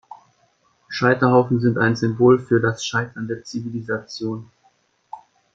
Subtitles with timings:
[0.89, 4.49] Scheiterhaufen sind ein Symbol für das Scheitern der Zivilisation.